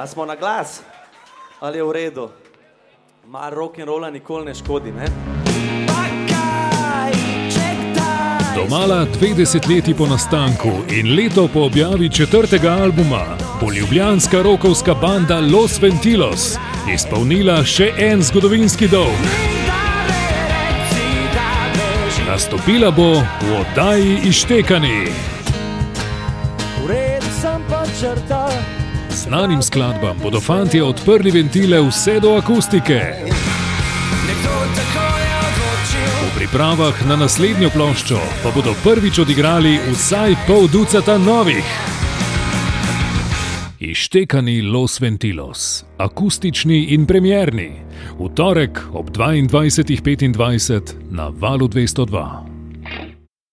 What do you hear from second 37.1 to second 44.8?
naslednjo ploščo pa bodo prvič odigrali vsaj pol ducata novih. Ištekani